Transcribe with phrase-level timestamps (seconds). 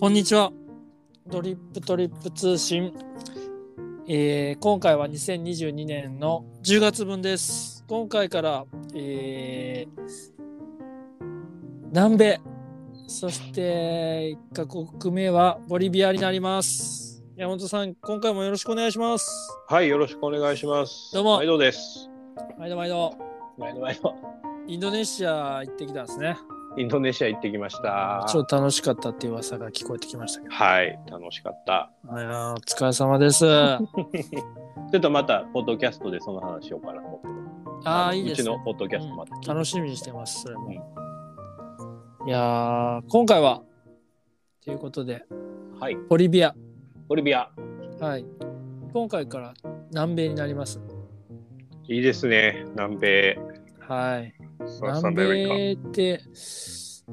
[0.00, 0.50] こんにちは。
[1.26, 2.94] ドリップトリップ通信。
[4.08, 7.84] えー今回は2022年の10月分です。
[7.86, 10.02] 今回から、えー
[11.92, 12.40] 南米、
[13.08, 17.22] そして1カ国目はボリビアになります。
[17.36, 19.30] 山本さん、今回もよろしくお願いします。
[19.68, 21.12] はい、よろしくお願いします。
[21.12, 22.08] どうも毎度です。
[22.58, 23.14] 毎度毎度。
[23.58, 24.14] 毎度毎度。
[24.66, 26.38] インドネシア行ってきたんですね。
[26.76, 28.24] インドネシア行ってきました。
[28.28, 30.54] ちょっと楽しかったっていう噂が聞こえてきましたけど。
[30.54, 31.90] はい、楽しかった。
[32.06, 33.44] お疲れ様です。
[33.44, 37.20] ちょっとまた、ポッドキャストでその話しようかなと。
[37.84, 38.64] ああ、いいですねうちの。
[38.64, 40.72] ポッドキャストまた聞いて、楽しみにしてます、それも。
[40.72, 43.62] いやー、今回は、
[44.64, 45.24] ということで、
[45.80, 46.54] はい、ボリビア。
[47.08, 47.50] ボリビア。
[48.00, 48.24] はい。
[48.92, 49.54] 今回から
[49.90, 50.80] 南米になります。
[51.88, 53.38] いいですね、南米。
[53.80, 54.39] はい。
[54.88, 55.14] 南。
[55.14, 56.20] 米って、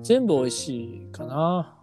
[0.02, 1.78] 全部美味しいかな。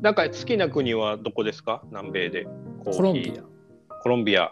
[0.00, 1.82] なんか好きな国はどこですか？
[1.90, 2.44] 南米で。
[2.84, 3.42] コーヒーコロンビア。
[4.02, 4.50] コロンビア。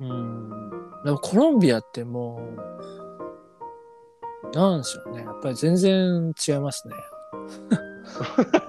[0.00, 0.70] うん。
[1.04, 2.40] でもコロンビアっても
[4.52, 5.22] う、なんでしょうね。
[5.22, 6.94] やっぱり全然違いますね。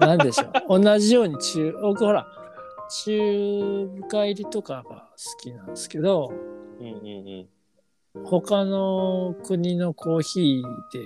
[0.00, 0.80] なんでしょう。
[0.82, 2.26] 同じように中、僕ほら、
[2.90, 6.32] 中深入りとかが好きなんですけど、
[6.80, 7.48] うんうん
[8.24, 11.04] 他の国のコーヒーで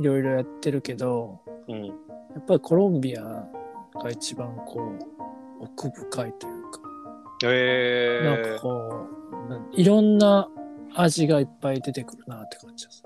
[0.00, 1.74] いろいろやってるけど、うん。
[1.74, 1.86] うん。
[1.86, 1.92] や
[2.40, 6.80] っぱりコロンビアが一番こう、奥深いというか、
[7.42, 9.06] なんえかこ
[9.46, 10.48] う、ないろんな
[10.94, 13.04] 味がいっぱい出てくるなって感じです。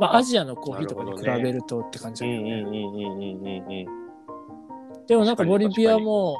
[0.00, 3.86] まあ、アジアのコーヒーとかに比べるとって感じだけどね。
[5.06, 6.36] でもなんかボリビアも、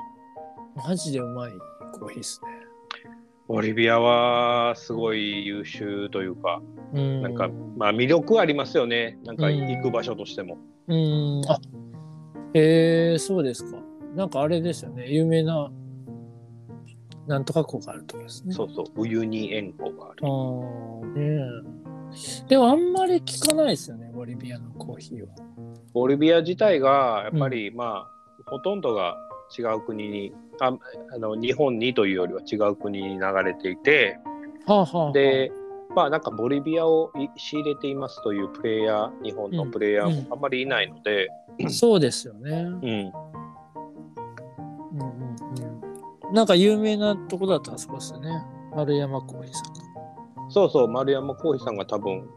[0.75, 1.53] マジでうまい
[1.93, 2.52] コーヒーですね。
[3.49, 6.63] ボリビアはすごい優秀というか、
[6.95, 7.23] うん。
[7.23, 9.19] なんか、まあ魅力ありますよね。
[9.25, 10.59] なんか行く場所としても。
[10.89, 11.43] うん。
[11.49, 11.59] あ、
[12.55, 13.79] えー、そうですか。
[14.15, 15.11] なんかあれですよね。
[15.11, 15.71] 有名な、
[17.27, 18.55] なんとか湖があるとこですね。
[18.55, 20.19] そうそう、ウユニ塩湖がある。
[20.23, 25.29] あーねえでもあんまり聞かないですよね、ボリビアのコーヒーは。
[25.95, 28.11] ボリビア自体が、やっぱり、まあ、
[28.47, 29.17] ほとんどが
[29.57, 30.73] 違う国にあ、
[31.15, 34.19] あの日本にというよりは違う国に流れていて、
[34.67, 35.53] はあはあはあ、で、
[35.95, 41.29] まあなんかボリビアをい仕入れていますというプレイヤー、日本のプレイヤうんーもあんまりいないので、
[41.69, 42.51] そうですよね。
[42.51, 43.13] うん、うん
[44.93, 45.27] うん
[46.29, 46.35] うん。
[46.35, 48.31] なんか有名なとこだったらそうですよね。
[48.75, 49.81] 丸山コーヒーさんが。
[50.49, 52.29] そうそう、丸山コーヒーさんが多分、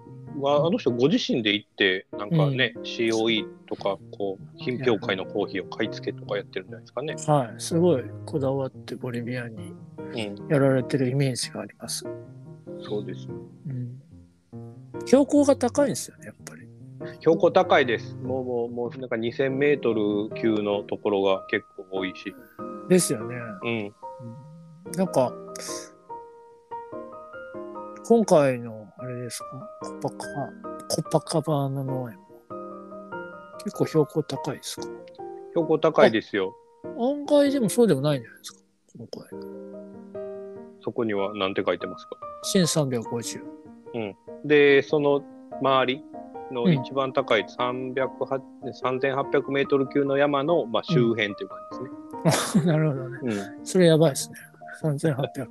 [0.41, 7.15] はあの人ご自身で行って、なんかね、COE とか、こう、品評会のコーヒーを買い付けとかやってるんじゃないですかね。
[7.27, 7.55] はい。
[7.57, 9.73] すごいこだわってボリビアに
[10.13, 12.05] うん、やられてるイメージがあります。
[12.81, 13.27] そうです。
[13.67, 14.01] うん。
[15.05, 16.67] 標高が高いんですよね、やっぱり。
[17.19, 18.15] 標高高いです。
[18.15, 22.33] もう、もう、もう、なんか2000メートル級のところが結構多いし。
[22.89, 23.35] ですよね。
[23.63, 23.93] うん。
[24.93, 25.33] なんか、
[28.07, 28.74] 今回の
[29.25, 29.45] ですか、
[30.01, 30.25] コパカ、
[30.89, 32.25] コパカバーナ農園も
[33.63, 34.83] 結構標高高いですか？
[35.51, 36.53] 標高高いですよ。
[36.99, 38.59] 案外でもそうでもないんじゃないですか？
[38.97, 39.29] 今回。
[40.83, 42.17] そこには何て書いてますか
[42.55, 43.41] ？1350。
[44.45, 45.23] で、その
[45.61, 46.03] 周り
[46.51, 48.07] のうん一番高い300
[48.83, 51.57] 3800メートル級の山の、まあ、周辺っていう感
[52.23, 52.65] じですね。
[52.71, 53.19] なるほどね。
[53.23, 53.65] うん。
[53.65, 54.35] それやばいですね。
[54.83, 55.47] 3800。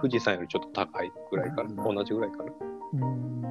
[0.00, 1.84] 富士山よりちょっと高いぐらいかな。
[1.84, 2.44] うん同じぐらいかな。
[2.44, 3.42] うーん。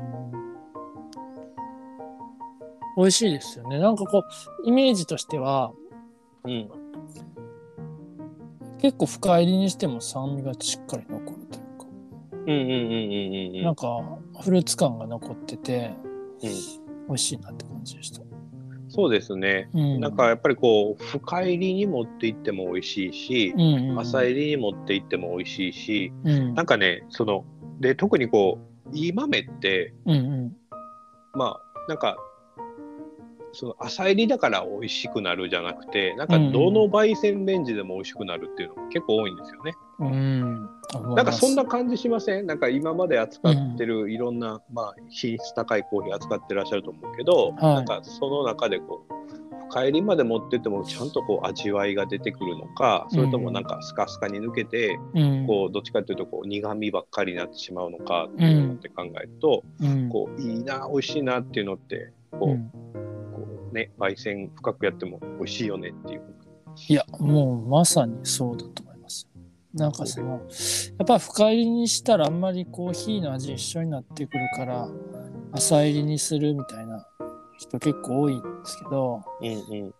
[2.97, 3.79] 美味しいですよね。
[3.79, 4.23] なんかこう、
[4.65, 5.71] イメージとしては、
[6.43, 6.69] うん。
[8.79, 11.85] 結構深入りにしても酸味がしっかり残るというか。
[13.63, 15.93] なんかフルーツ感が残ってて
[16.41, 16.49] うん
[17.07, 18.21] 美味しいなって感じでした。
[18.89, 19.69] そうですね。
[19.73, 23.89] うん、なんかやっぱりこう深入りに持って行っても美味しいしう、んうん。
[23.91, 26.53] うん、浅入りに持って行っても美味しいし、うん。
[26.55, 27.45] なんかねその
[27.79, 28.59] で特にこ
[28.91, 30.57] ういい豆ってうんうん。
[31.33, 32.17] まあなんか
[33.51, 39.73] その浅入りだから美味しくなるじゃなくてなんかどの焙煎レンジでも美味しくなるっていうのが結構多いんですよね。
[39.99, 40.69] うん。
[41.15, 42.45] なんかそんな感じしません？
[42.45, 47.75] なんか今まで扱ってるいろんな、まあ、品質高いコーヒー扱ってらっしゃると思うけど、はい。
[47.75, 49.13] なんかその中でこう
[49.69, 55.47] 深入りまで持ってってもちゃんとこう味わいが出てくるのかそれともなんかスカスカに抜けて、うん。
[55.47, 60.09] こうどっちかというとこう苦味ばっかりになってしまうのかっていうのって考えると、うん。
[60.09, 63.08] こういいな美味しいなっていうのってこう
[63.69, 66.21] ね焙煎深くやっても美味しいよねっていう。
[66.87, 69.27] いやもうまさにそうだと思います。
[69.73, 70.37] なんかそのや
[71.03, 74.87] っぱ深入りにしたらあんまりコーヒーの味一緒になってくるから
[75.53, 77.05] 浅入りにするみたいな
[77.57, 79.93] 人結構多いんですけどうんうん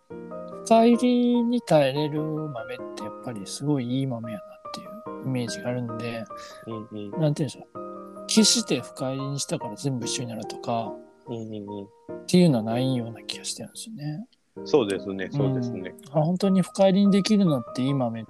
[0.64, 4.84] 深入りに耐えれる豆ってやっぱりすごいいい豆やなってい
[5.24, 6.24] うイメージがあるんで、
[6.66, 8.26] うんうんなんていうんでしょう。
[8.26, 10.92] 決して深入りにしたから全部一緒になるとか
[11.30, 14.26] うんうんうんっていうのはないような気がしてるんですよね。
[14.64, 15.94] そうですね、そうですね。
[16.12, 18.24] あ本当に深入りにできるのっていい豆、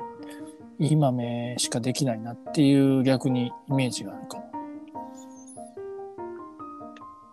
[0.78, 4.44] いい豆しかできないなっていう逆にイメージがあるかも。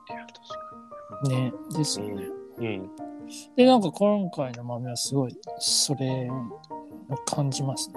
[0.09, 0.25] いや、
[1.21, 1.53] 確ね。
[1.77, 1.99] です。
[1.99, 2.27] よね。
[2.57, 2.89] うん。
[3.55, 6.29] で、なんか今回の豆はすごいそれ
[7.09, 7.95] を感じますね。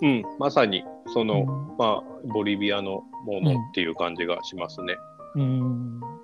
[0.00, 0.84] うん、うん、まさに、
[1.14, 2.02] その、うんまあ、
[2.32, 4.96] ボリビアのものっていう感じがしますね。
[5.36, 6.00] うん。
[6.00, 6.21] 美味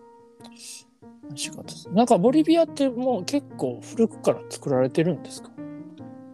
[1.92, 5.50] なんかボリビアってもう結構古くから作られてるんですか？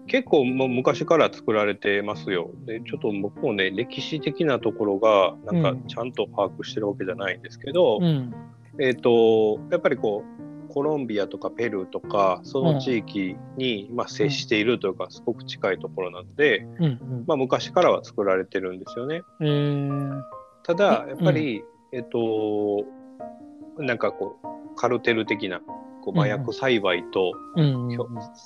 [0.06, 2.50] 結構もう昔から作られてますよ。
[2.66, 8.32] で、ちょっと僕もね、歴史的なところが、なんかうんちゃんと把握してるわけじゃないんですけど、うん。
[8.78, 10.22] えっ、と、やっぱりこ
[10.68, 17.24] う、コロンビアとかペルーとか、その地域に、まあ、接しているというか、すごく近いところなので、うんうん。
[17.26, 19.22] まあ、昔からは作られてるんですよね。
[19.40, 20.22] えー、
[20.64, 21.62] ただ、うんやっぱり、
[21.92, 22.84] えっ、と、
[23.78, 25.60] なんかこう、カルテル的な、
[26.02, 27.98] こう麻薬栽培とうん、うん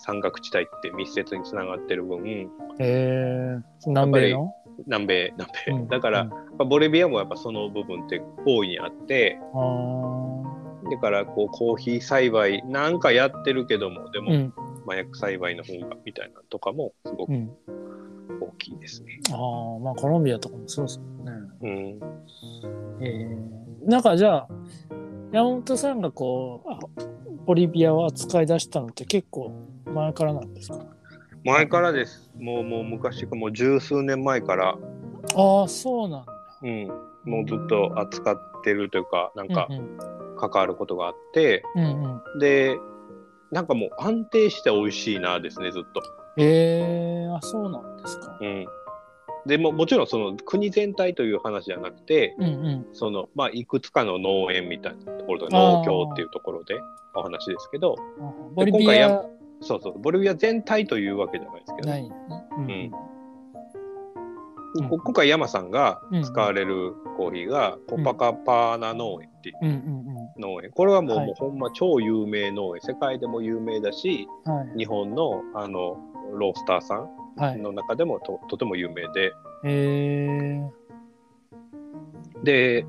[0.04, 4.54] 山岳地帯って密接につながってる分、えー、南米の？
[4.86, 5.72] 南米、南米。
[5.72, 9.40] うんだから、ボリビアもやっぱその部分って大いにあって、
[10.90, 14.54] だからこうコーヒー栽培なんかやってるけども、でもうん。
[14.86, 17.50] 麻薬栽培の方がみたいなとかもすごくうん。
[18.40, 19.20] 大きいですね。
[19.32, 21.32] ああ、まあコロンビアとかもそうですもんね。
[21.60, 23.04] うん。
[23.04, 24.48] えー、なんかじゃあ、
[25.32, 26.78] 山本さんがこう、あ
[27.44, 29.52] ボリビアを扱い出したのって結構
[29.86, 30.78] 前からなんですか？
[31.44, 32.30] 前からです。
[32.38, 34.76] もうもう昔か、もう十数年前から、
[35.34, 36.32] ああ、そうなんだ。
[36.62, 36.86] うん、
[37.24, 39.98] もうずっと扱ってるというか、なんかうん
[40.38, 42.38] 関わることがあって、うん、うんうん。
[42.38, 42.78] で、
[43.50, 46.02] なんかもう安定して美味しいなですね、ずっと。
[46.36, 48.38] えー、あ、そうなんですか。
[48.40, 48.66] うん。
[49.48, 52.86] でももちろんその国全体という話じゃなくて、うんうん。
[52.92, 56.78] そのまあいくつかの農園みたいなところで農協っていうところで
[57.14, 59.22] お話ですけど、あボリビ今回アや
[59.60, 62.10] そうそう、ボリビア全体というわけじゃないですけど、ね。
[62.56, 62.90] うんうん
[64.74, 69.56] 今回山さんが使われるコーヒーがコパカパーナ農園っていう
[70.38, 70.70] 農園。
[70.72, 72.82] これはもう,、はいもうほんま超有名農園。
[72.82, 74.28] 世界でも有名だし。
[74.76, 75.96] 日本のあの
[76.34, 77.10] ロースターさんはい。
[77.38, 79.32] の中でもととても有名で、
[79.64, 82.86] えー、で、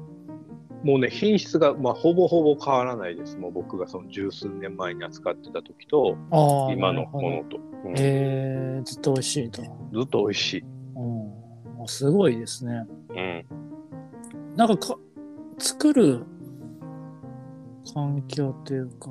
[0.84, 3.38] もうね、品質が、まあ、ほぼほぼ変わらないです。
[3.38, 6.18] もう僕がその十数年前に扱ってた時と、
[6.72, 9.62] 今のものと、うんえー、ずっと美味しいと。
[9.62, 9.70] ず
[10.04, 10.64] っと美味しい。
[10.96, 12.86] うん、すごいですね。
[13.10, 13.46] うん。
[14.56, 14.98] なんかか
[15.58, 16.24] 作る
[17.94, 19.10] 環境っていうか、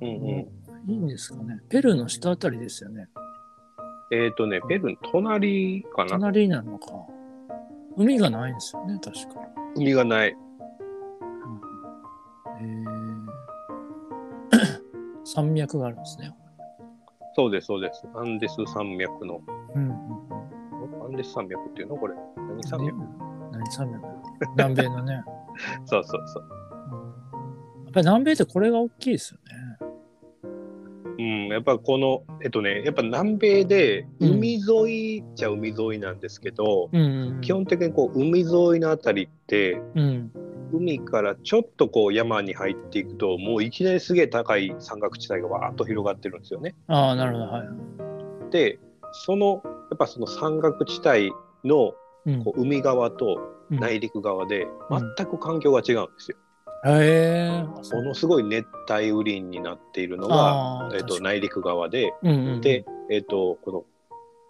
[0.00, 0.90] うんうん。
[0.90, 1.60] いいんですかね。
[1.68, 3.08] ペルーの下あたりですよね。
[4.10, 6.10] えっ、とね、ペルーの隣かな。
[6.12, 6.92] 隣になるのか。
[7.96, 9.40] 海がないんですよね、確か。
[9.76, 10.36] 海がない。
[12.60, 13.26] えー、
[15.24, 16.34] 山脈があるんですね。
[17.34, 18.06] そうです、そうです。
[18.14, 19.40] アンデス山脈の。
[19.74, 20.24] うんうん
[21.04, 22.14] アンデス山脈っていうのこれ。
[22.36, 22.60] 何うん。
[22.62, 22.96] 山脈？
[23.52, 24.06] 何山脈？
[24.56, 25.22] 南米のね、
[25.84, 26.44] そうそうそう。
[26.92, 27.84] うん。
[27.84, 29.63] やっぱり南米ってこれが大きいですよね。
[31.18, 34.60] うん、やっぱこの、えっとね、やっぱ南米でうん海沿
[35.16, 37.38] いっちゃ海沿いなんですけど、うん。
[37.40, 40.32] 基本的にこう海沿いのあたりって、うん。
[40.72, 46.74] 海からちょっとこう山に入っていくと、もういきなりすげえ高い山岳地帯がわーっと広がってるんですよね。
[46.88, 48.50] ああ、なるほど、はい。
[48.50, 48.80] で、
[49.12, 51.30] その、やっぱその山岳地帯
[51.64, 51.94] の
[52.26, 53.38] うんこう海側と
[53.70, 56.38] うん内陸側でうん全く環境が違うんですよ。
[56.86, 57.62] へえ。
[57.62, 63.86] ものすごい熱帯雨林になっているのが、えっと内陸側で、うんうん、で、えっ、と、こ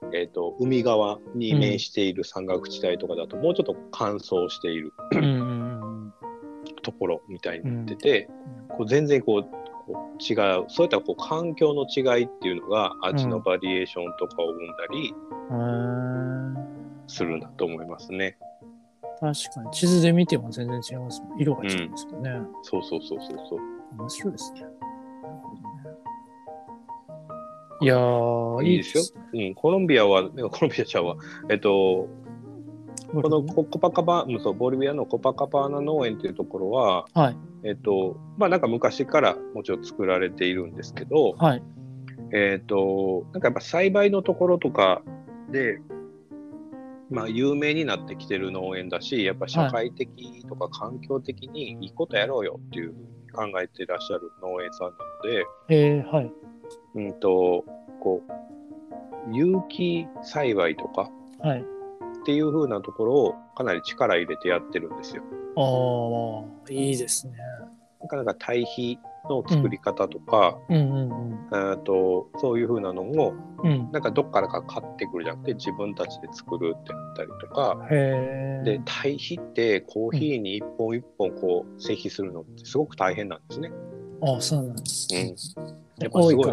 [0.02, 5.40] の、えっ、と、海側に面している山岳地帯とかだと、もうちょっと乾燥しているうんうんう
[6.08, 6.14] ん
[6.82, 8.28] ところみたいになってて、
[8.68, 15.14] こう全然こう、違う、そういったこう環境の違いっていうのが、味のバリエーションとかを生んだり。
[17.06, 18.38] するんだと思いますね。
[19.32, 21.40] 確かに地図で見ても全然違いますもん。
[21.40, 22.30] 色が違うんですけどね。
[22.62, 23.60] そうそうそうそうそう。
[23.98, 24.64] 面白いですね。
[27.80, 29.22] いやー、いいですよ。
[29.32, 31.16] うん、コロンビアは、コロンビアちゃうわ。
[31.48, 32.08] えっ、と、
[33.12, 37.36] このココパカバ、うんそうボリビアのコパカパーナ農園っていうところは、はい。
[37.62, 41.62] えっと、まあなんか昔からもちろん作られているんですけど、はい。
[42.32, 45.02] えっと、なんかやっぱ栽培のところとか
[45.50, 45.78] で、
[47.14, 56.32] まあ有名になってきてる農園だし、やっぱ社会的とか環境的にいいことやろうよっていうふうに考えていらっしゃる農園さんなので、えー、はい。
[56.96, 57.64] うんと、
[58.00, 61.08] こう、有機栽培とか
[61.40, 61.60] はい。
[61.60, 61.64] っ
[62.26, 65.22] ていう風なところをかなり力入れてやってるんですよ。
[65.56, 67.34] ああ、いいですね。
[68.00, 73.70] なかなか堆肥の作り方とか、うんとそういう風なのをうん。
[73.70, 73.92] うん。
[73.92, 77.86] なんかどっからか買ってくるじゃなくて自分たちで作るってなったりとか。
[78.64, 83.70] で堆肥ってコーヒーに一本一本こう施肥するのってすごく大変なんですね。
[84.22, 85.08] あそうなんです。
[85.56, 86.52] うんやっぱすごい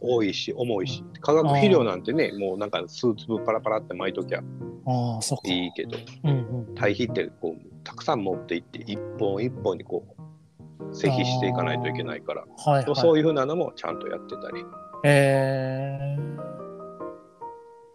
[0.00, 4.40] 多いし重いし化学肥料なんてねもうなんか数粒パラパラって巻いときゃ
[4.86, 5.50] ああ、そっか。
[5.50, 6.74] いいけどうんうん。
[6.76, 10.17] 堆肥ってこうたくさん持っていって一本一本にこう
[10.92, 12.96] 施肥していかないといけないから、はいはい。
[12.96, 14.64] そういうふうなのもちゃんとやってたり
[15.04, 16.38] ええ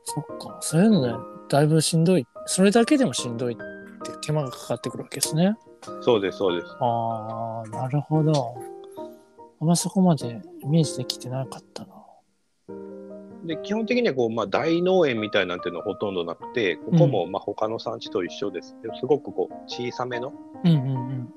[0.03, 0.57] そっか。
[0.61, 1.13] そういうのね、
[1.49, 2.27] だいぶしんどい。
[2.45, 5.55] それだけでもしんどいって手間がかかってくるわけですね。
[6.01, 8.55] そうですそうですああ、なるほど。
[9.61, 11.93] あんまそこまでイメージできてなかったな。
[13.45, 20.31] で基本的にはこう、まあ、大農園みたいなんていうのはほとんどなくてここもまあ他の産地と一緒です、すごくこう小さめの
[20.63, 21.33] うんうんうん。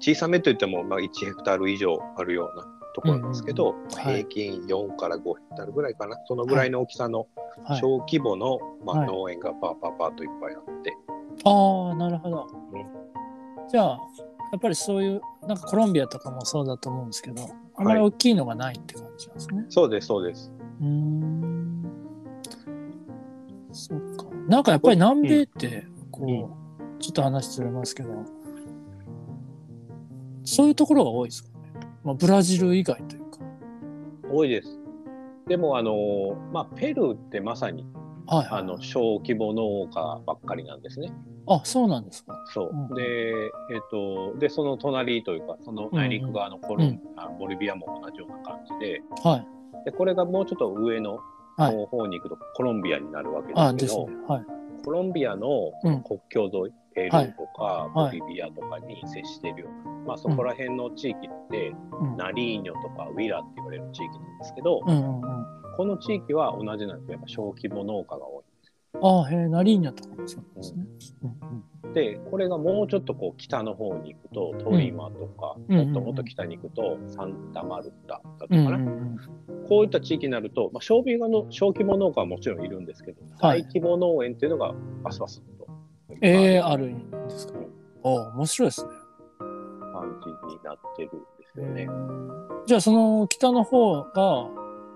[0.00, 2.64] 小さめといってもまあ1ヘクタール以上あるような
[2.94, 7.26] ところなんですけど、うんうんうんはい平均4から5ヘクタールぐらいかなそのぐらいの大きさの
[7.64, 7.80] はい。
[7.80, 10.96] 小規模の、まあ、はい農園がパーパーパーといっぱいあって、
[11.44, 12.86] ああ、なるほどうん。
[13.68, 13.98] じゃあ、
[14.52, 19.66] やっぱりそういう、なんかコロンビアとかもそうだと思うんですけど、あまり大きいのがないって感じなんですね。
[19.68, 21.84] そうですそうですうーん。
[23.72, 24.26] そっか。
[24.48, 28.24] なんかやっぱり南米って、こう、ちょっと話ずれますけど、
[30.48, 31.70] そういうところが多いですかね。
[32.04, 33.38] まあ、ブラジル以外というか。
[34.30, 34.78] 多いです
[35.46, 37.86] でもあのまあペルーってまさに
[38.26, 38.60] はい、はい。
[38.60, 41.12] あの小規模農家ばっかりなんですね
[41.46, 42.34] あ、そうなんですか。
[42.52, 49.46] そう、うんでえっ、とでその隣というかその内陸側のコロン、あボリビアも同じような感じではい。
[49.84, 51.20] でこれがもうちょっと上の
[51.56, 54.26] はい方に行くとコロンビアになるわけあ、でけど、ですすね。
[54.28, 54.44] はい。
[54.84, 62.16] コロンビアのうん国境沿い、ペルーとかボはいリビアとかに接しているような、まあそこら辺の地域って、うん。
[62.16, 65.22] ナリーニョとかウィラって言われる地域なんですけど、うんうんうん。
[65.76, 68.44] この地域は同じなんですけどやっぱ小規模農家が多い。
[69.00, 70.86] あへえ、ナリーニャとかもそうですね。
[71.22, 71.64] うん
[71.94, 78.64] でこれがもうちょっとこう北の方に行くとトリマとか、うんもっともっと北に行くとサンタマルタだったうん。
[78.64, 79.68] かな、うんうんうん。
[79.68, 85.42] こういった地域になると、まあ、小規模の小規模農家はもちろんいるんですけど、はい大規模農園っていうのがバスバス
[86.14, 87.54] とええあるんですか？
[88.04, 88.90] あ面白いですね。
[89.40, 91.18] 感じになってるんで
[91.52, 91.88] すよね。
[92.66, 94.46] じゃあその北の方が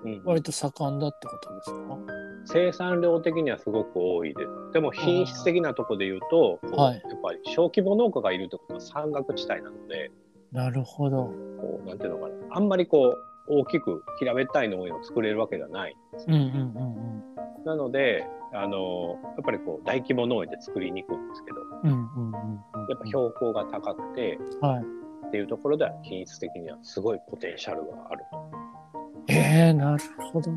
[0.04, 1.99] うん割と盛んだってことですか、
[2.47, 4.50] 生産量的にはすごく多いです。
[4.73, 10.11] でも品質的なところで言うと、はいやっぱり小規模農家がいるってことは山岳地帯なので、
[10.50, 11.33] なるほど。
[11.61, 13.14] こうなんていうのかな、あんまりこ
[13.49, 16.37] う大きく平べったい農園を作れるわけではないんですよ。
[16.37, 17.23] うんうんうん
[17.64, 21.63] なので、あのやっぱりこう大規模農園で作りにくいんですけど。
[22.89, 24.85] やっぱ標高が高くてはい。
[25.29, 28.51] っていうところでは品質的にはすごいポテンシャルがあると。
[29.29, 29.35] え
[29.71, 30.51] えなるほど。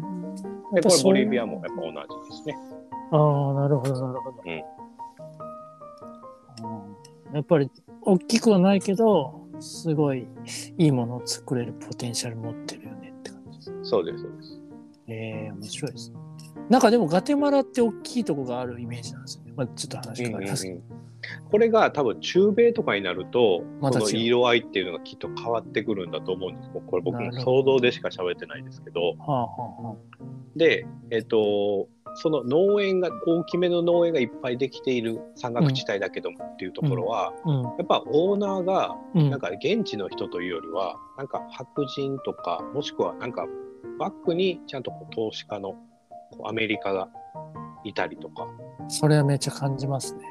[0.73, 2.57] で、これボリビアもやっぱ同じですね。
[3.11, 4.43] ああ、なるほど、なるほど。
[4.45, 4.65] うんうん
[7.33, 7.69] やっぱり
[8.01, 10.25] 大きくはないけど、すごい
[10.77, 13.73] いいものを作れるポテンシャル持ってるよねって感じです。
[13.83, 14.61] そうです、そうです。
[15.07, 15.13] え
[15.47, 16.24] え面白いですね。
[16.69, 19.53] なんかでもガテマラって大きいとこがあるイメージなんですよね。
[19.55, 20.81] まあ、ちょっと話変わりますけど。
[21.49, 29.01] これが多分中米とかになると、また違うその色合いっていうのがきっと変わってくるんだと思うんですこれ僕のなるほ想像でしか喋ってないですけど。
[29.01, 29.95] はあはあはあ。
[30.55, 37.61] で、えっと、その農園が、大きめの農園がいっぱいできている山岳地帯だけどもっていうところは、うん。
[37.63, 39.29] やっぱオーナーが、うん。
[39.29, 43.47] なんか現地の人というよりは、なんか白人とか、もしくはなんか
[43.97, 45.84] バックにちゃんとこう投資家のこう
[46.43, 47.09] アメリカが
[47.83, 48.47] いたりとか、
[48.87, 50.21] それはめっちゃ感じますね。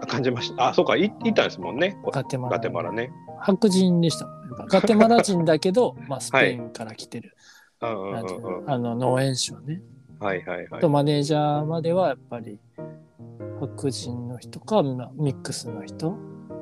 [0.00, 0.68] あ感じました。
[0.68, 1.96] あ、そうか、いいたんですもんね。
[2.12, 2.56] ガテマラ。
[2.56, 3.10] ガテマラね。
[3.40, 4.56] 白人でしたもんね。
[4.68, 7.34] ガテマラ人だけど、 まあスペインから来てる、
[7.80, 7.94] あ
[8.78, 9.82] の農園主はね。
[10.18, 10.88] はいはいはいと。
[10.88, 12.58] マネージャーまではやっぱり
[13.60, 16.14] 白人の人かまあミックスの人っ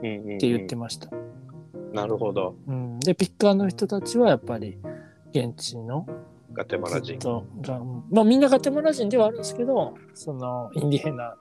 [0.03, 1.09] うんうんうんて言ってました。
[1.93, 2.57] なるほど。
[2.67, 4.79] うん、でピッカーの人たちはやっぱり
[5.31, 6.07] 現地の
[6.55, 7.45] ガテマラ人。
[8.11, 11.37] まあ、みんなガテマラ人ではあるんですけどそのインディヘナ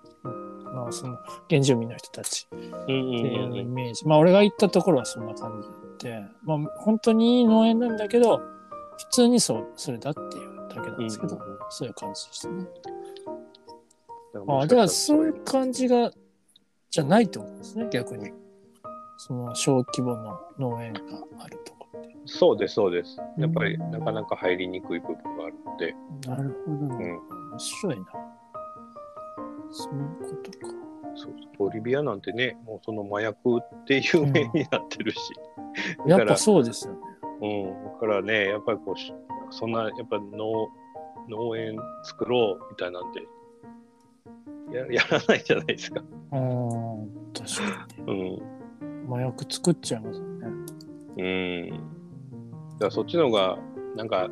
[0.74, 1.17] のその
[1.50, 5.63] 原住民の人たちうんうんっていうイうんメージ、まあ俺が行ったところはそんな感
[6.00, 8.41] じで、まあ、本当にいい農園なんだけど
[8.98, 12.65] 普通にそうそれだっていうだけなんですけど、うんうんうんそういう感じでしたね。
[14.36, 14.60] うん。
[14.60, 16.12] あだからそういう感じが
[16.91, 18.32] じゃないってことですね逆に
[19.17, 21.00] その小規模の農園が
[21.39, 21.73] あると。
[22.25, 23.18] そうです、そうです。
[23.38, 25.96] やっぱりなかなか入りにくい部分があるのって。
[26.27, 26.77] なるほど。
[26.77, 27.20] うん。
[27.51, 28.06] 面白いな。
[29.72, 30.74] そういうことか。
[31.15, 35.18] そうボリビアなんてね、もうその麻薬って有名になってるし。
[36.00, 37.00] だからやっぱそうですよね。
[37.42, 37.84] うん。
[37.94, 39.13] だからね、やっぱりこうし、
[39.51, 40.70] そんな、やっぱ農、
[41.30, 43.22] 農園作ろうみたいなんで、
[44.72, 46.01] ややらないじゃないですか。
[46.32, 46.39] ああ、
[47.38, 48.18] 確かうん。
[48.18, 48.42] に。
[49.08, 50.48] 麻薬作っちゃいますよね。
[51.18, 52.03] うん。
[52.80, 53.58] だそっちの方が、
[53.96, 54.30] なんか、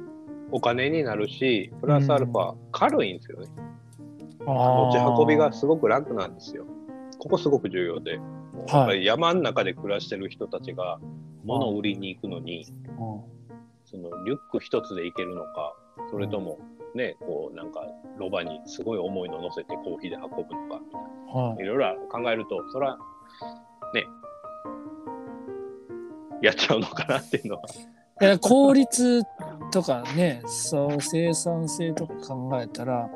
[0.51, 3.47] お金になるし、プラスアルファ、軽いんですよね。
[4.45, 6.65] あ持ち運びがすごく楽なんですよ。
[7.19, 8.17] ここすごく重要で。
[8.17, 10.99] もうやっぱり山の中で暮らしてる人たちが
[11.45, 12.65] 物を売りに行くのに、
[13.85, 15.75] そのリュック一つで行けるのか、
[16.09, 16.59] それとも
[16.95, 17.85] ね、こうなんか
[18.17, 20.79] ロバにすごい重いの乗せてコーヒーで運ぶの
[21.31, 22.97] か、はいいろいろ考えると、そら、
[23.93, 24.05] ね、
[26.41, 27.61] やっちゃうのかなっていうのは。
[28.21, 29.23] いや効率
[29.71, 33.09] とかね、そう生産性とか考えたら、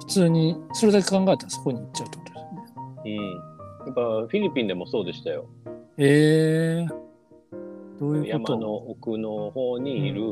[0.00, 3.16] 普通にそれだけ考えたらそこに行っちゃうってことですね。
[3.16, 3.86] うん。
[3.86, 5.46] やっぱフィリピンでもそうでしたよ。
[5.98, 6.86] ええ
[8.00, 8.52] どういうこと？
[8.54, 10.22] 山の奥の方にいる、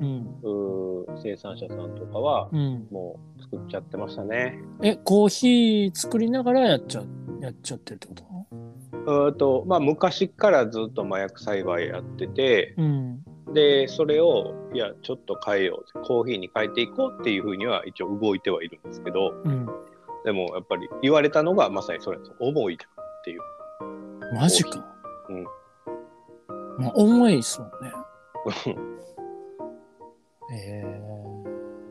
[0.00, 0.38] うん。
[0.42, 2.86] うー生産者さんとかは、うん。
[2.90, 4.58] もう作っちゃってましたね。
[4.82, 7.06] え、コーヒー作りながらやっちゃう、
[7.40, 8.24] やっちゃってるってこと？
[9.06, 13.24] うーとまあ、昔からずっと麻薬栽培やってて、うん。
[13.56, 19.66] で、それを、いや、ちょっと変えよう、コーヒーに変えていこうっていうふうには一応動いてはいるんですけど、うん。
[20.26, 22.32] でもやっぱり言われたのがまさにそれです。
[22.38, 22.76] 重いっ
[23.24, 23.40] ていう。
[24.34, 24.84] マジか。
[25.30, 25.44] うん。
[26.76, 27.92] まあ、重いっすもんね。
[30.52, 31.00] ええ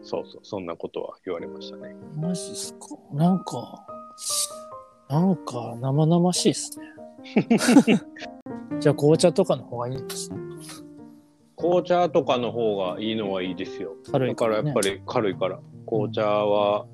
[0.04, 1.96] そうそう、そんなことは言われましたね。
[2.16, 2.90] マジっすか？
[3.12, 3.88] なんか、
[5.10, 6.86] なんか生々しいっすね。
[8.80, 10.45] じゃあ紅茶とかの方がいいんですね。
[11.66, 13.96] 紅茶とかの方がいいのはいいですよ。
[14.12, 15.60] 軽いかねだかららやっぱり軽いから。
[15.88, 16.86] 紅茶は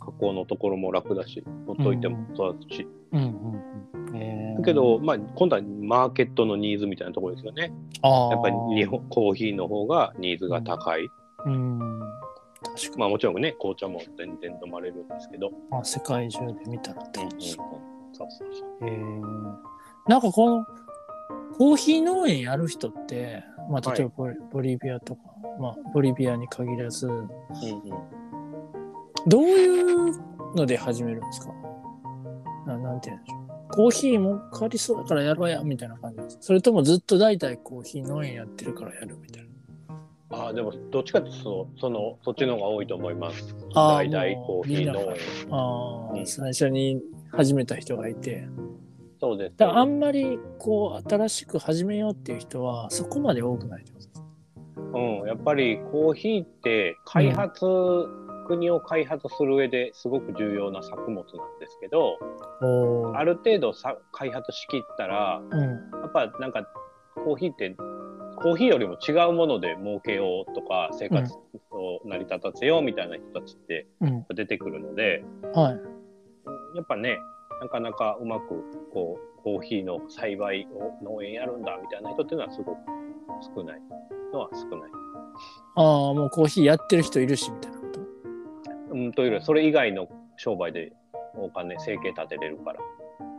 [0.00, 2.88] 加工のところも楽だし、ほっといても育つし。
[3.12, 4.16] うんうんうん。
[4.16, 7.72] えだけど、まあ、今度はマーケットのニーズみたいなところですよね。
[8.02, 11.08] あーやっぱり日本コーヒーの方がニーズが高い。
[11.46, 11.78] うん。
[12.62, 12.96] 確かに。
[12.96, 15.50] まあもちろんね、紅茶も全然飲まれるんですけど。
[15.70, 17.64] まあ、世界中で見たらってことですか。
[18.12, 18.68] そうそうそう。
[18.82, 20.66] えーなんかこの
[21.58, 25.22] コーヒー農園やる人って、まあ、例えばボリ,、ボリビアとか、
[25.60, 27.28] まあ、ボリビアに限らず、うんうん
[29.26, 30.16] どういう
[30.54, 31.52] ので始めるんですか？
[32.66, 33.68] ななんて言うんでしょう。
[33.70, 39.42] コーヒーもかりそうだからやろうや、みたいな感じですかそれともずっと代々コーヒー農園やってるからやるみたい
[40.30, 40.38] な。
[40.38, 43.54] ああ、でもどっちかっていうとそのその、そっちの方が多いと思います。
[43.74, 45.16] 代々コーヒー農園。
[45.50, 48.48] ああ、うん最初に始めた人がいて。
[49.20, 49.56] そうです。
[49.56, 54.26] だからあんまりこう新しく始めようっていう人はそこまで多くないってことですか？
[54.94, 57.60] うん、やっぱりコーヒーって開発、
[58.46, 61.24] 国を開発する上ですごく重要な作物なん
[61.58, 62.16] ですけど、
[63.14, 65.60] ある程度さ開発しきったら、うん。
[65.60, 65.74] や
[66.06, 66.66] っぱなんか
[67.24, 67.76] コーヒーって
[68.40, 71.34] コーヒーよりも違うもので儲けようとか生活
[71.72, 74.24] を成り立たせようみたいな人たちってうん。
[74.34, 75.72] 出てくるので、はい。
[76.76, 77.18] やっぱね、
[77.60, 82.78] なかなかうまくこうコーヒーの栽培を農園やるんだみたいな人っていうのはすごく
[83.54, 83.80] 少ない
[84.32, 84.90] のは少ない。
[85.76, 88.00] ああ、もうコーヒーやってる人いるし、みたいなこと。
[88.92, 90.92] うん、というよりはそれ以外の商売で
[91.34, 92.80] お金生計立てれるから。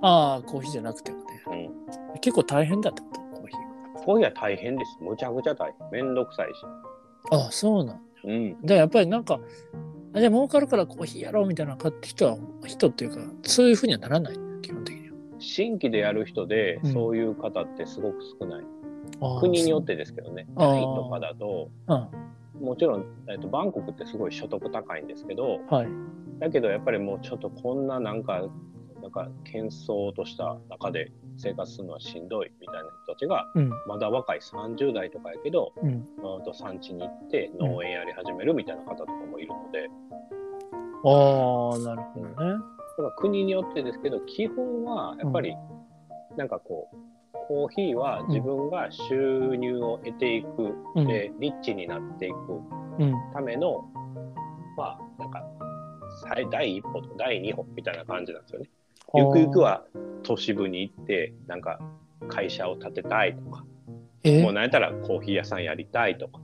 [0.01, 1.69] ああ、コーヒーじゃなくてもね。
[2.13, 4.97] うん、結構大変だってことコーヒーコーヒーは大変です。
[5.01, 6.03] むちゃくちゃ大変。
[6.05, 6.62] めんどくさいし。
[7.32, 7.38] が。
[7.38, 8.01] ああ、そうなんだ。
[8.23, 8.51] うん。
[8.53, 9.39] だからやっぱりなんか、
[10.13, 15.15] あじゃあ儲かるからコーヒーやろうみたいな人は、人っていうか、そういうふうにはならない、基本的には。
[15.39, 18.63] 新規でやる人でうんそういう方ってすごく少ない。
[19.41, 20.47] 国によってですけどね。
[20.55, 22.09] あータイとかだと、そ
[22.61, 22.63] う。
[22.63, 25.75] もちろん、えっと、バンコクってすごい所得高いんですけど、うん。
[25.75, 25.87] はい。
[26.39, 28.43] だけどやっぱりもうちょっとこんななんか、
[29.09, 33.69] なんか喧騒とした中で生活するのはしんどいみたいな人たちが、うん。
[33.87, 35.89] まだ若い30代とかやけど、うん。
[35.89, 39.89] うんと産地に行って農園やり始めるみたいな方とかもいるので、
[41.05, 42.35] ああ、なるほどね。
[42.35, 42.43] だ
[42.97, 45.55] から国によってですけど、基本はやっぱり、
[46.37, 46.97] なんかこう、
[47.47, 50.47] コーヒーは自分が収入を得ていく、
[50.95, 51.07] うん。
[51.07, 52.35] で、リッチになっていく
[52.99, 53.13] うん。
[53.33, 53.85] ための、
[54.77, 55.43] まあ、なんか、
[56.21, 58.69] 最第一歩と第二歩みたいな感じなんですよね。
[59.15, 59.83] ゆくゆくは
[60.23, 61.79] 都市部に行って、なんか
[62.27, 63.63] 会社を建てたいとか、
[64.23, 64.43] え？
[64.43, 66.41] もうなんやったらコーヒー屋さんやりたいとか。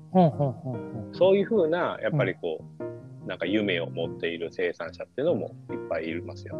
[1.13, 6.57] そういうふうな、やっぱりこう、なんか夢を持っている生産者っていうのもいっぱいいますよ。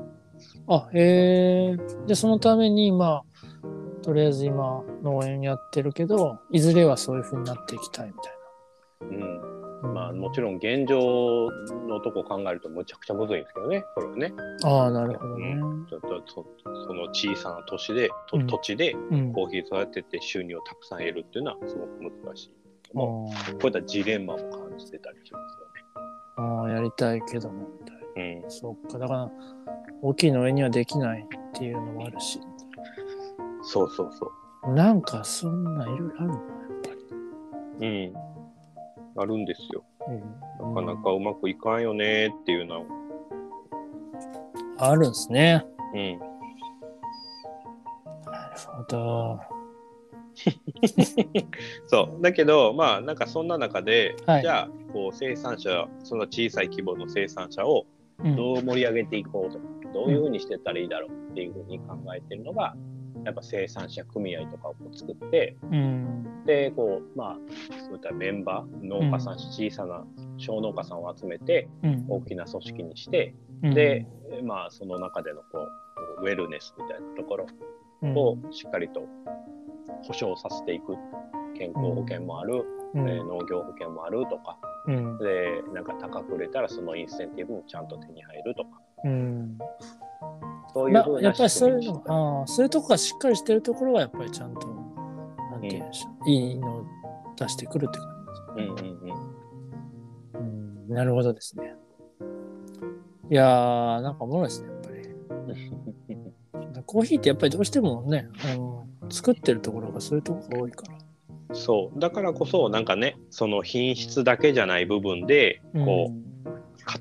[0.67, 1.77] あ、へえ。
[2.07, 9.54] で、そのために、まあ、とりあえず今、農園やってるけど、いずれはそういうふうになっていきたいみたいうん。
[9.81, 11.49] まあもちろん現状
[11.87, 14.33] のとこ考えるとむちゃくちゃむずいんですけどね、それはね。
[14.63, 15.51] ああ、なるほどね。
[15.51, 16.45] うん、ちょっとそ
[16.87, 19.33] その小さな都市で、とうん土地でうん。
[19.33, 22.51] コーヒー育てて収入をたくさん得るっていうのはすごく難しい。
[22.93, 25.39] もあうこういったジレンマも感じてたりしま
[26.37, 28.01] あああ、やりたいけども、みたいな。
[28.49, 28.77] すよね。
[28.77, 29.31] そっか、だから、
[30.01, 32.39] 大きいの上にはできないっていうのもあるし。
[32.39, 34.31] うん、そうそうそ
[34.67, 34.73] う。
[34.73, 36.41] なんか、そんないろいろあるな、やっ
[36.83, 36.89] ぱ
[37.79, 37.87] り。
[37.87, 38.13] うん。
[39.17, 39.83] あるんですよ。
[40.07, 42.85] うんなかなかうまくいかんよねっていうのは。
[44.77, 45.65] あるんですね。
[45.93, 46.19] うん。
[48.25, 49.39] なるほど。
[51.87, 52.21] そう。
[52.21, 57.85] だけど、まあ、なんかそんな中で、はいじゃあ、こう、生産者、その小さい規模の生産者を
[58.23, 62.75] うんどう盛り上げていこうとか、どういうふうにしてったらいいだろうっていうふうに考えてるのが、
[63.23, 66.43] やっぱ生産者組合とかをこう作って、うん。
[66.45, 67.35] で、こう、まあ、
[67.87, 70.03] そういったメンバー、農家さん、小さな
[70.37, 72.05] 小農家さんを集めて、うん。
[72.09, 74.05] 大きな組織にして、うんで、
[74.43, 75.59] まあ、その中でのこ
[76.19, 77.45] う、ウェルネスみたいなところ
[78.01, 79.01] うんをしっかりと
[80.03, 80.95] 保障させていく。
[81.57, 85.17] 健康保険もある、うんえー農業保険もあるとか、うん。
[85.17, 88.69] で、なんか高く売れたらそのインセンティブもちゃんと手に入るとか、
[89.05, 89.57] うん。
[90.75, 94.67] そういうまあ、ふうなやっぱりそういうの、ああ、そういうとこがしっかりしてるところは、やっぱりちゃんと、
[95.49, 96.85] なんていうんでしょう、いいのを
[97.37, 98.09] 出してくるって感
[98.57, 98.83] じです。
[98.83, 98.99] うんうん
[100.33, 100.87] うん。
[100.87, 101.75] うん、なるほどですね。
[103.31, 106.83] いやー、なんかおもろいですね、やっぱり。
[106.85, 111.55] コーヒーってやっぱりどうしてもね、あの作ってるところがそういうところが多いから。
[111.55, 111.99] そう。
[112.01, 116.25] だからこそ、なんかね、その品質だけじゃない部分で、こう、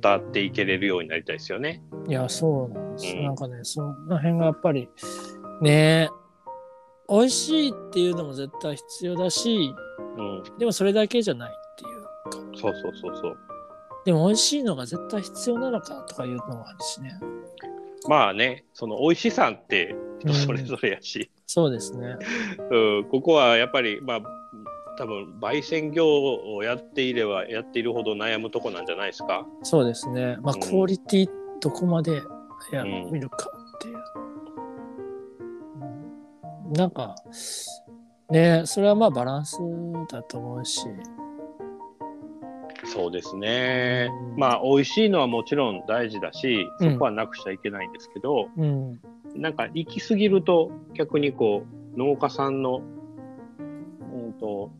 [0.00, 1.82] 語っていけれるようになりたいですよね。
[1.90, 3.16] うん、いや、そうなんです。
[3.16, 4.88] うんなんかね、その辺がやっぱり、
[5.60, 6.10] ね
[7.08, 9.74] 美味しいっていうのも絶対必要だし、
[10.16, 10.42] うん。
[10.58, 12.58] でもそれだけじゃないっていうか。
[12.58, 13.36] そうそうそうそう。
[14.04, 17.18] でも美味しいのが絶対必要なのかとかいうのもあるしね。
[18.08, 22.16] まあね、その美味しさって人それぞれやし、そうですね。
[22.70, 24.20] うん、ここはやっぱり、まあ、
[24.98, 29.46] 多分焙煎業をやっていればやっているほど悩むとこなんじゃないですか。
[29.62, 30.36] そうですね。
[30.42, 31.28] まあ、うんクオリティ
[31.60, 32.22] どこまで
[32.72, 33.96] やうん見るかっていう。
[33.96, 34.34] うん
[36.72, 37.14] なんか、
[38.30, 39.58] ねそれはまあバランス
[40.10, 40.80] だと思うし。
[42.86, 44.10] そうですね。
[44.32, 49.00] うんまあ、美味しいのはもちろん大事だし、うんそこはなくしちゃいけないんですけど、うん。
[49.34, 52.82] なんか行き過ぎると逆にこう農家さんの、
[54.12, 54.70] うんと、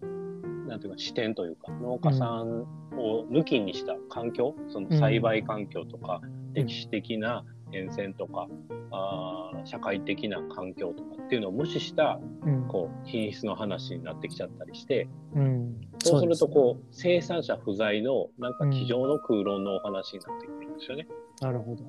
[0.66, 2.62] なんていうか視点というか農家さん
[2.97, 8.46] を抜きにした環境、その栽培環境とか、うん歴史的な変遷とか、
[8.90, 12.68] あー社会的な環境とかっていうのを無視したうん。
[12.68, 15.80] こう品質の話になってきちゃったりして、うん。
[16.02, 21.06] そうするとうこう生産者不在のなんか机上の空論のお話になってくるんですよね。
[21.40, 21.84] なるほど。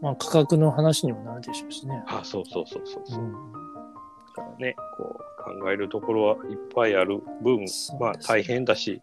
[0.00, 2.02] まあ価格の話にもなるでしょうしね。
[2.06, 3.24] あそうそうそうそうそう。
[3.24, 3.32] うん。
[3.32, 3.38] だ
[4.34, 7.66] からね、こう考えるところはいっぱいある分、ね
[7.98, 9.02] まあ大変だし、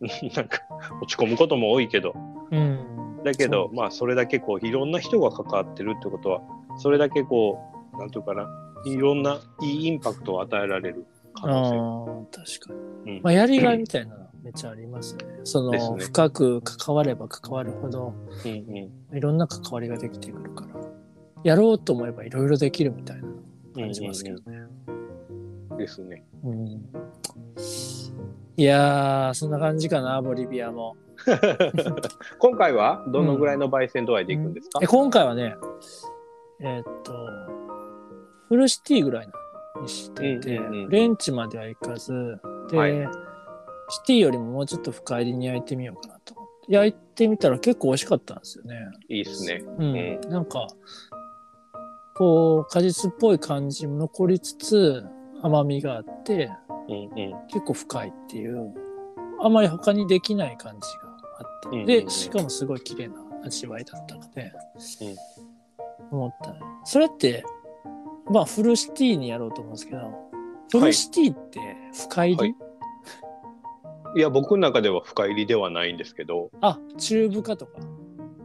[0.34, 0.60] なんか
[1.02, 2.14] 落ち込むことも多いけど、
[2.50, 2.83] うん。
[3.24, 6.42] だけど、そうまあそれだけこういろんな人が関わってるってことは、
[6.78, 7.58] それだけこ
[7.94, 8.48] う、なんていうかな、
[8.84, 12.58] いろんないいインパクトを与えられる可能性。
[12.60, 13.16] 確かに。
[13.16, 15.24] うんまあ、やりがいみたいなのめっちゃありますね。
[15.44, 20.80] その、ですね深く関われば関わるほど、うんうんいろんな関わりができてくるから、
[21.44, 23.34] やろうと思えばいろいろできるみたいなの
[23.74, 24.66] 感じますけどね。
[25.78, 26.24] ですね。
[26.44, 26.84] うん
[28.56, 30.96] いやー、そんな感じかな、ボリビアも。
[32.38, 35.56] 今回はどのぐらいの焙煎度合いでいくんですか、え今回はね、
[36.60, 37.12] えーっと、
[38.48, 39.28] フルシティぐらい
[39.80, 43.08] にしてて、うんうんうんレンチまではいかず、で、はい
[43.88, 46.72] シティよりももうちょっと深入りに焼いてみようかなと思って。
[46.72, 48.76] 焼いてみたら結構美味しかったんですよね。
[49.08, 49.62] いいですね。
[49.78, 50.30] うん。
[50.30, 50.66] なんか、
[52.14, 55.04] こう、果実っぽい感じも残りつつ、
[55.42, 56.50] 甘みがあって、
[56.88, 57.46] うんうん。
[57.48, 58.74] 結構深いっていう、
[59.40, 61.03] あまり他にできない感じ。
[61.66, 64.52] うんうんうんで、しかもすごい綺麗な味わいだったので、
[66.10, 66.60] 思ったね。
[66.84, 67.44] それって、
[68.30, 70.12] まあ、フルシティにやろうと思うんですけど、
[70.70, 71.60] フルシティって
[71.92, 72.54] 深入り、はい
[74.16, 77.72] いや、僕の中では深入りではないんですけど、あ、中深とか？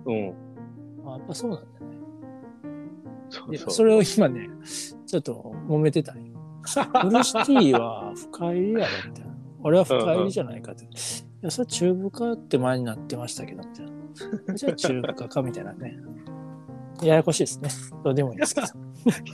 [0.06, 0.34] うん。
[1.06, 1.70] あ、やっぱそうなんだね。
[3.30, 4.50] そうそうそれを今ね、
[5.06, 6.40] ちょっと揉めてたんよ。
[6.64, 9.32] フルシティは深入りやろみたいな。
[9.62, 10.86] 俺は深入りじゃないかって。
[10.86, 10.88] い
[11.42, 14.54] や、それ中深って前になってましたけど、みたいな。
[14.56, 16.00] じゃあ中深かみたいなね。
[17.02, 17.70] ややこしいですね。
[18.04, 18.68] どうでもいいですけど。
[18.68, 18.72] い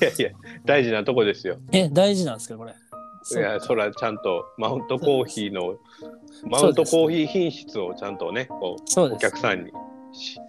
[0.01, 0.31] やいや、
[0.65, 1.57] 大事なとこですよ。
[1.71, 2.73] え、大事なんですか、これ。
[3.23, 5.79] そうや、それはちゃんとマウントコーヒーの、
[6.47, 9.71] マウントコーヒー品質をちゃんとね、こうお客さんに
[10.11, 10.39] し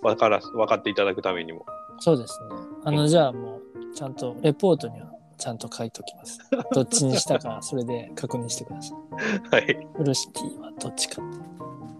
[0.00, 1.66] 分からす分かっていただくためにも。
[1.98, 5.09] そうですねあのじゃあもうちゃんとレポートには
[5.40, 6.38] ちゃんと書いときます
[6.72, 8.96] どっちにしたかそれで確認してください
[9.50, 9.88] はい。
[9.96, 11.22] フルシティはどっちか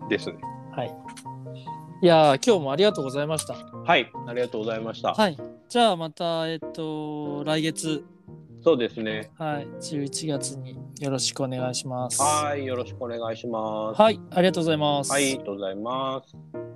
[0.09, 0.37] ですね。
[0.73, 0.95] はい
[2.03, 4.11] いやー今日もありがとうございましたはい。
[4.27, 5.13] ありがとうございました。
[5.15, 5.37] はい
[5.69, 8.05] じゃあまたえっと来月
[8.63, 9.31] そうですね。
[9.39, 12.65] はい11月によろしくお願いしますはい。
[12.67, 14.01] よろしくお願いします。
[14.01, 15.23] はいありがとうございますはい。
[15.23, 16.70] ありがとうございます。